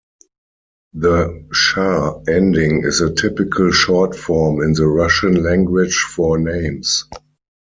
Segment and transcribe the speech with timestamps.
[0.95, 7.05] The "sha" ending is a typical short form in the Russian language for names.